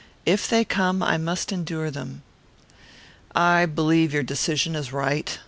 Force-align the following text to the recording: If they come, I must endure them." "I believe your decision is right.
If 0.25 0.47
they 0.49 0.65
come, 0.65 1.03
I 1.03 1.17
must 1.19 1.51
endure 1.51 1.91
them." 1.91 2.23
"I 3.35 3.67
believe 3.67 4.15
your 4.15 4.23
decision 4.23 4.75
is 4.75 4.91
right. 4.91 5.37